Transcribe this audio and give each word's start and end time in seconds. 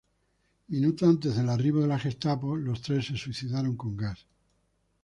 Minutos 0.69 1.05
antes 1.07 1.35
del 1.37 1.47
arribo 1.47 1.79
de 1.81 1.85
la 1.87 1.99
Gestapo, 1.99 2.55
los 2.57 2.81
tres 2.81 3.05
se 3.05 3.17
suicidaron 3.17 3.77
con 3.77 3.95
gas. 3.95 4.25